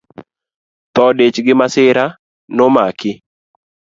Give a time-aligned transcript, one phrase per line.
[0.93, 2.05] Thoo dich gi masira
[2.57, 3.11] momaki